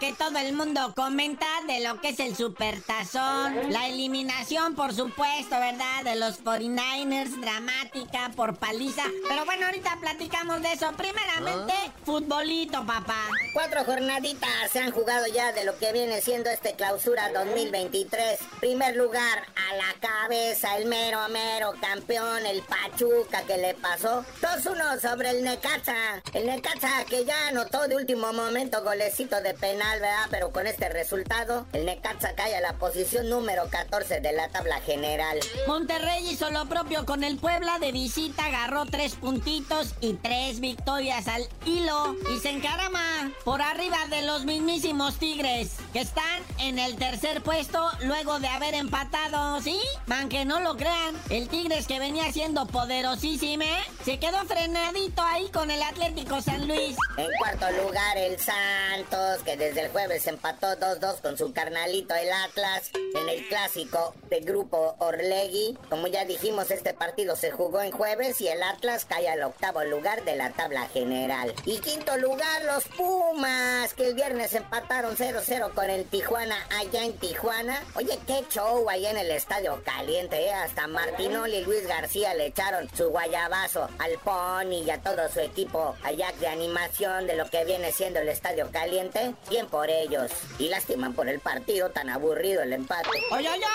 que 0.00 0.14
todo 0.14 0.38
el 0.38 0.54
mundo 0.54 0.94
comenta 0.96 1.46
de 1.66 1.80
lo 1.80 2.00
que 2.00 2.08
es 2.08 2.20
el 2.20 2.34
supertazón, 2.34 3.70
la 3.70 3.86
eliminación, 3.86 4.74
por 4.74 4.94
supuesto, 4.94 5.50
¿verdad? 5.50 6.04
De 6.04 6.16
los 6.16 6.42
49ers, 6.42 7.38
dramática 7.40 8.30
por 8.34 8.56
paliza. 8.56 9.02
Pero 9.28 9.44
bueno, 9.44 9.66
ahorita 9.66 9.98
platicamos 10.00 10.62
de 10.62 10.72
eso. 10.72 10.90
Primeramente, 10.96 11.74
futbolito, 12.04 12.84
papá. 12.86 13.28
Cuatro 13.52 13.84
jornaditas 13.84 14.70
se 14.72 14.80
han 14.80 14.90
jugado 14.90 15.26
ya 15.26 15.52
de 15.52 15.64
lo 15.64 15.76
que 15.78 15.92
viene 15.92 16.22
siendo 16.22 16.48
este 16.48 16.72
clausura 16.72 17.30
2023. 17.32 18.38
Primer 18.60 18.96
lugar, 18.96 19.44
a 19.70 19.74
la 19.76 19.94
cabeza, 20.00 20.78
el 20.78 20.86
mero 20.86 21.20
mero 21.28 21.74
campeón, 21.80 22.46
el 22.46 22.62
Pachuca 22.62 23.42
que 23.42 23.58
le 23.58 23.74
pasó 23.74 24.24
2-1 24.40 25.00
sobre 25.00 25.30
el 25.30 25.44
Necaxa. 25.44 26.22
El 26.32 26.46
Necaxa 26.46 27.04
que 27.04 27.24
ya 27.24 27.48
anotó 27.48 27.86
de 27.86 27.96
último 27.96 28.32
momento 28.32 28.82
golecito 28.82 29.40
de 29.42 29.54
penal, 29.54 29.89
¿verdad? 29.98 30.26
Pero 30.30 30.52
con 30.52 30.66
este 30.66 30.88
resultado, 30.88 31.66
el 31.72 31.84
Necaxa 31.84 32.34
cae 32.34 32.54
a 32.54 32.60
la 32.60 32.74
posición 32.74 33.28
número 33.28 33.68
14 33.68 34.20
de 34.20 34.32
la 34.32 34.48
tabla 34.48 34.80
general. 34.80 35.38
Monterrey 35.66 36.28
hizo 36.28 36.50
lo 36.50 36.66
propio 36.66 37.04
con 37.06 37.24
el 37.24 37.38
Puebla 37.38 37.78
de 37.78 37.92
visita, 37.92 38.46
agarró 38.46 38.86
tres 38.86 39.14
puntitos 39.14 39.94
y 40.00 40.14
tres 40.14 40.60
victorias 40.60 41.26
al 41.28 41.48
hilo 41.64 42.14
y 42.34 42.38
se 42.38 42.50
encarama 42.50 43.32
por 43.44 43.62
arriba 43.62 44.06
de 44.08 44.22
los 44.22 44.44
mismísimos 44.44 45.18
Tigres, 45.18 45.76
que 45.92 46.00
están 46.00 46.42
en 46.58 46.78
el 46.78 46.96
tercer 46.96 47.42
puesto 47.42 47.90
luego 48.02 48.38
de 48.38 48.48
haber 48.48 48.74
empatado, 48.74 49.60
¿sí? 49.60 49.80
Man, 50.06 50.28
que 50.28 50.44
no 50.44 50.60
lo 50.60 50.76
crean, 50.76 51.20
el 51.30 51.48
Tigres 51.48 51.86
que 51.86 51.98
venía 51.98 52.30
siendo 52.32 52.66
poderosísimo, 52.66 53.64
¿eh? 53.64 53.84
se 54.04 54.18
quedó 54.18 54.44
frenadito 54.44 55.22
ahí 55.22 55.48
con 55.50 55.70
el 55.70 55.82
Atlético 55.82 56.40
San 56.40 56.68
Luis. 56.68 56.96
En 57.16 57.28
cuarto 57.38 57.66
lugar, 57.82 58.16
el 58.16 58.38
Santos, 58.38 59.42
que 59.44 59.56
desde 59.56 59.69
el 59.76 59.90
jueves 59.90 60.26
empató 60.26 60.68
2-2 60.76 61.20
con 61.20 61.38
su 61.38 61.52
carnalito 61.52 62.14
el 62.14 62.30
Atlas. 62.32 62.90
En 62.94 63.28
el 63.28 63.46
clásico 63.48 64.14
de 64.28 64.40
grupo 64.40 64.94
Orlegui, 64.98 65.76
como 65.88 66.06
ya 66.06 66.24
dijimos, 66.24 66.70
este 66.70 66.94
partido 66.94 67.36
se 67.36 67.50
jugó 67.50 67.80
en 67.80 67.90
jueves 67.90 68.40
y 68.40 68.48
el 68.48 68.62
Atlas 68.62 69.04
cae 69.04 69.28
al 69.28 69.42
octavo 69.42 69.84
lugar 69.84 70.24
de 70.24 70.36
la 70.36 70.50
tabla 70.50 70.88
general. 70.88 71.54
Y 71.64 71.78
quinto 71.78 72.16
lugar, 72.16 72.64
los 72.64 72.84
Pumas, 72.96 73.94
que 73.94 74.08
el 74.08 74.14
viernes 74.14 74.54
empataron 74.54 75.16
0-0 75.16 75.74
con 75.74 75.90
el 75.90 76.04
Tijuana 76.04 76.56
allá 76.78 77.04
en 77.04 77.16
Tijuana. 77.18 77.82
Oye, 77.94 78.18
qué 78.26 78.44
show 78.50 78.88
allá 78.88 79.10
en 79.10 79.18
el 79.18 79.30
estadio 79.30 79.82
caliente, 79.84 80.46
¿eh? 80.46 80.52
Hasta 80.52 80.86
Martinoli 80.86 81.58
y 81.58 81.64
Luis 81.64 81.86
García 81.86 82.34
le 82.34 82.46
echaron 82.46 82.88
su 82.94 83.08
guayabazo 83.10 83.88
al 83.98 84.12
Pony 84.24 84.84
y 84.84 84.90
a 84.90 85.00
todo 85.00 85.28
su 85.28 85.40
equipo 85.40 85.94
allá 86.02 86.32
de 86.40 86.48
animación 86.48 87.26
de 87.26 87.36
lo 87.36 87.48
que 87.48 87.64
viene 87.64 87.92
siendo 87.92 88.20
el 88.20 88.28
estadio 88.28 88.70
caliente. 88.70 89.34
Por 89.68 89.90
ellos. 89.90 90.30
Y 90.58 90.68
lastiman 90.68 91.12
por 91.12 91.28
el 91.28 91.40
partido 91.40 91.90
tan 91.90 92.08
aburrido 92.08 92.62
el 92.62 92.72
empate. 92.72 93.08
¡Oye, 93.30 93.48
oye! 93.50 93.66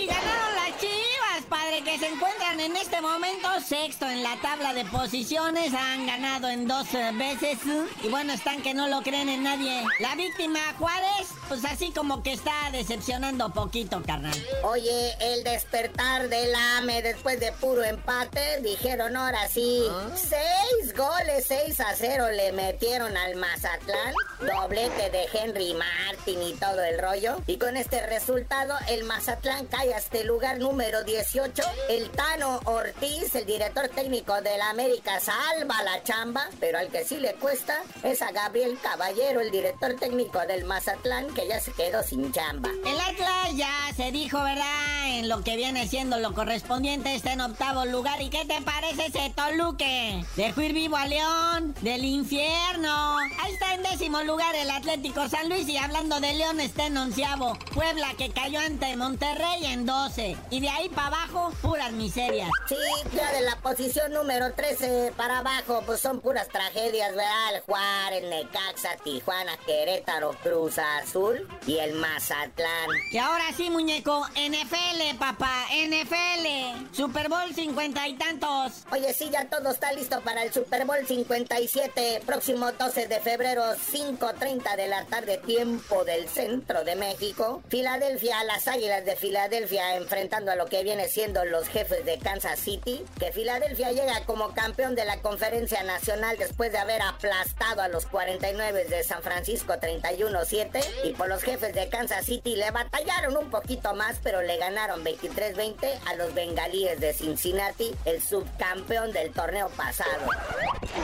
Y 0.00 0.06
ganaron 0.06 0.54
las 0.56 0.80
chivas, 0.80 1.44
padre, 1.48 1.82
que 1.84 1.98
se 1.98 2.08
encuentran 2.08 2.58
en 2.58 2.74
este 2.76 3.00
momento 3.00 3.48
sexto 3.60 4.08
en 4.08 4.22
la 4.24 4.36
tabla 4.40 4.74
de 4.74 4.84
posiciones. 4.86 5.72
Han 5.72 6.06
ganado 6.06 6.48
en 6.48 6.66
dos 6.66 6.92
eh, 6.94 7.10
veces. 7.14 7.58
Y 8.02 8.08
bueno, 8.08 8.32
están 8.32 8.60
que 8.60 8.74
no 8.74 8.88
lo 8.88 9.02
creen 9.02 9.28
en 9.28 9.44
nadie. 9.44 9.84
La 10.00 10.16
víctima 10.16 10.60
Juárez, 10.78 11.28
pues 11.48 11.64
así 11.64 11.90
como 11.92 12.22
que 12.22 12.32
está 12.32 12.70
decepcionando 12.72 13.52
poquito, 13.52 14.02
carnal. 14.06 14.34
Oye, 14.62 15.14
el 15.20 15.44
despertar 15.44 16.28
del 16.28 16.54
AME 16.54 17.02
después 17.02 17.40
de 17.40 17.52
puro 17.52 17.82
empate, 17.84 18.60
dijeron 18.62 19.16
ahora 19.16 19.48
sí. 19.48 19.84
Seis 20.14 20.94
goles, 20.96 21.44
6 21.48 21.80
a 21.80 21.94
0 21.94 22.30
le 22.32 22.52
metieron 22.52 23.16
al 23.16 23.36
Mazatlán. 23.36 24.14
Doblete 24.40 25.10
de 25.10 25.26
Henry 25.32 25.74
Martin 25.74 26.42
y 26.42 26.52
todo 26.54 26.82
el 26.82 26.98
rollo. 26.98 27.36
Y 27.46 27.58
con 27.58 27.76
este 27.76 28.06
resultado, 28.06 28.74
el 28.88 29.04
Mazatlán 29.04 29.66
cae 29.66 29.94
hasta 29.94 30.18
el 30.18 30.26
lugar 30.26 30.58
número 30.58 31.04
18. 31.04 31.62
El 31.88 32.10
Tano 32.10 32.60
Ortiz, 32.64 33.34
el 33.34 33.46
director 33.46 33.88
técnico 33.88 34.40
del 34.42 34.60
América, 34.62 35.20
salva 35.20 35.82
la 35.82 36.02
chamba. 36.02 36.48
Pero 36.60 36.78
al 36.78 36.88
que 36.88 37.04
sí 37.04 37.16
le 37.16 37.34
cuesta 37.34 37.82
es 38.02 38.22
a 38.22 38.32
Gabriel 38.32 38.78
Caballero, 38.82 39.40
el 39.40 39.50
director 39.50 39.94
técnico 39.94 40.40
del 40.46 40.64
Mazatlán, 40.64 41.33
que 41.34 41.48
ya 41.48 41.60
se 41.60 41.72
quedó 41.72 42.02
sin 42.02 42.32
chamba. 42.32 42.70
El 42.86 43.00
Atlas 43.00 43.56
ya 43.56 43.92
se 43.96 44.12
dijo, 44.12 44.42
¿verdad? 44.42 45.18
En 45.18 45.28
lo 45.28 45.42
que 45.42 45.56
viene 45.56 45.88
siendo 45.88 46.18
lo 46.18 46.32
correspondiente 46.32 47.14
está 47.14 47.32
en 47.32 47.40
octavo 47.40 47.84
lugar. 47.84 48.22
¿Y 48.22 48.30
qué 48.30 48.44
te 48.44 48.62
parece 48.62 49.06
ese 49.06 49.32
Toluque? 49.34 50.24
Dejó 50.36 50.62
ir 50.62 50.72
vivo 50.72 50.96
a 50.96 51.06
León 51.06 51.74
del 51.82 52.04
infierno. 52.04 53.18
Ahí 53.18 53.52
está 53.52 53.74
en 53.74 53.82
décimo 53.82 54.22
lugar 54.22 54.54
el 54.54 54.70
Atlético 54.70 55.28
San 55.28 55.48
Luis 55.48 55.68
y 55.68 55.76
hablando 55.76 56.20
de 56.20 56.34
León 56.34 56.60
está 56.60 56.86
en 56.86 56.96
onceavo. 56.96 57.58
Puebla 57.74 58.08
que 58.16 58.30
cayó 58.30 58.60
ante 58.60 58.96
Monterrey 58.96 59.66
en 59.66 59.86
12. 59.86 60.36
Y 60.50 60.60
de 60.60 60.68
ahí 60.68 60.88
para 60.88 61.08
abajo, 61.08 61.52
puras 61.60 61.92
miserias. 61.92 62.48
Sí, 62.68 62.76
ya 63.12 63.32
de 63.32 63.42
la 63.42 63.56
posición 63.56 64.12
número 64.12 64.52
13 64.54 65.12
para 65.16 65.38
abajo, 65.38 65.82
pues 65.84 66.00
son 66.00 66.20
puras 66.20 66.48
tragedias, 66.48 67.10
¿verdad? 67.10 67.56
El 67.56 67.60
Juárez, 67.62 68.22
Necaxa, 68.24 68.96
Tijuana, 69.02 69.56
Querétaro, 69.66 70.36
Cruz 70.42 70.78
Azul 70.78 71.23
y 71.66 71.78
el 71.78 71.94
Mazatlán. 71.94 72.90
Y 73.10 73.18
ahora 73.18 73.44
sí, 73.56 73.70
muñeco, 73.70 74.26
NFL, 74.34 75.18
papá, 75.18 75.66
NFL. 75.70 76.94
Super 76.94 77.28
Bowl 77.28 77.54
cincuenta 77.54 78.06
y 78.08 78.14
tantos. 78.14 78.84
Oye, 78.90 79.12
sí, 79.14 79.30
ya 79.30 79.48
todo 79.48 79.70
está 79.70 79.92
listo 79.92 80.20
para 80.20 80.42
el 80.42 80.52
Super 80.52 80.84
Bowl 80.84 81.06
57, 81.06 82.22
próximo 82.26 82.72
12 82.72 83.08
de 83.08 83.20
febrero, 83.20 83.62
5.30 83.62 84.76
de 84.76 84.88
la 84.88 85.04
tarde, 85.04 85.38
tiempo 85.38 86.04
del 86.04 86.28
centro 86.28 86.84
de 86.84 86.96
México. 86.96 87.62
Filadelfia, 87.68 88.44
las 88.44 88.68
Águilas 88.68 89.04
de 89.04 89.16
Filadelfia 89.16 89.96
enfrentando 89.96 90.50
a 90.52 90.56
lo 90.56 90.66
que 90.66 90.82
viene 90.82 91.08
siendo 91.08 91.44
los 91.44 91.68
jefes 91.68 92.04
de 92.04 92.18
Kansas 92.18 92.60
City. 92.60 93.04
Que 93.18 93.32
Filadelfia 93.32 93.92
llega 93.92 94.24
como 94.26 94.52
campeón 94.54 94.94
de 94.94 95.04
la 95.04 95.20
conferencia 95.20 95.82
nacional 95.82 96.36
después 96.38 96.72
de 96.72 96.78
haber 96.78 97.02
aplastado 97.02 97.82
a 97.82 97.88
los 97.88 98.06
49 98.06 98.84
de 98.84 99.04
San 99.04 99.22
Francisco 99.22 99.74
31-7. 99.74 100.84
Y 101.04 101.13
por 101.14 101.28
los 101.28 101.42
jefes 101.42 101.74
de 101.74 101.88
Kansas 101.88 102.26
City 102.26 102.56
le 102.56 102.70
batallaron 102.70 103.36
un 103.36 103.50
poquito 103.50 103.94
más, 103.94 104.16
pero 104.22 104.42
le 104.42 104.56
ganaron 104.56 105.04
23-20 105.04 105.76
a 106.06 106.14
los 106.14 106.34
bengalíes 106.34 107.00
de 107.00 107.12
Cincinnati, 107.12 107.94
el 108.04 108.22
subcampeón 108.22 109.12
del 109.12 109.32
torneo 109.32 109.68
pasado. 109.70 110.28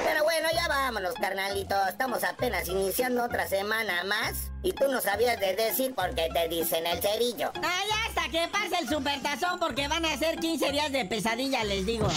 Pero 0.04 0.24
bueno, 0.24 0.48
ya 0.54 0.68
vámonos, 0.68 1.14
carnalito. 1.14 1.74
Estamos 1.88 2.24
apenas 2.24 2.68
iniciando 2.68 3.24
otra 3.24 3.46
semana 3.48 4.04
más. 4.04 4.50
Y 4.62 4.72
tú 4.72 4.88
no 4.88 5.00
sabías 5.00 5.40
de 5.40 5.56
decir 5.56 5.94
porque 5.94 6.28
te 6.32 6.48
dicen 6.48 6.86
el 6.86 7.00
cerillo. 7.00 7.50
Ya 7.54 8.06
hasta 8.06 8.28
que 8.30 8.46
pase 8.48 8.78
el 8.82 8.88
supertazón 8.88 9.58
porque 9.58 9.88
van 9.88 10.04
a 10.04 10.16
ser 10.18 10.38
15 10.38 10.72
días 10.72 10.92
de 10.92 11.04
pesadilla, 11.06 11.64
les 11.64 11.86
digo. 11.86 12.08